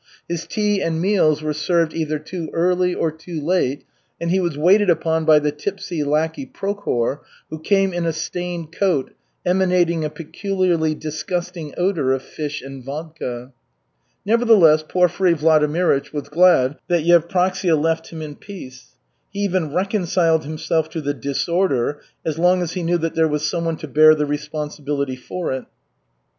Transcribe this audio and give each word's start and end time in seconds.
His 0.27 0.47
tea 0.47 0.81
and 0.81 0.99
meals 0.99 1.43
were 1.43 1.53
served 1.53 1.93
either 1.93 2.17
too 2.17 2.49
early 2.53 2.95
or 2.95 3.11
too 3.11 3.39
late, 3.39 3.83
and 4.19 4.31
he 4.31 4.39
was 4.39 4.57
waited 4.57 4.89
upon 4.89 5.25
by 5.25 5.37
the 5.37 5.51
tipsy 5.51 6.03
lackey 6.03 6.43
Prokhor, 6.47 7.21
who 7.51 7.59
came 7.59 7.93
in 7.93 8.07
a 8.07 8.11
stained 8.11 8.71
coat 8.71 9.13
emanating 9.45 10.03
a 10.03 10.09
peculiarly 10.09 10.95
disgusting 10.95 11.75
odor 11.77 12.13
of 12.13 12.23
fish 12.23 12.63
and 12.63 12.83
vodka. 12.83 13.53
Nevertheless, 14.25 14.81
Porfiry 14.89 15.35
Vladimirych 15.35 16.11
was 16.11 16.29
glad 16.29 16.77
that 16.87 17.03
Yevpraksia 17.03 17.79
left 17.79 18.07
him 18.09 18.23
in 18.23 18.37
peace. 18.37 18.95
He 19.29 19.41
even 19.41 19.71
reconciled 19.71 20.45
himself 20.45 20.89
to 20.89 21.01
the 21.01 21.13
disorder 21.13 22.01
as 22.25 22.39
long 22.39 22.63
as 22.63 22.71
he 22.73 22.81
knew 22.81 22.97
that 22.97 23.13
there 23.13 23.27
was 23.27 23.47
someone 23.47 23.77
to 23.77 23.87
bear 23.87 24.15
the 24.15 24.25
responsibility 24.25 25.15
for 25.15 25.51
it. 25.53 25.65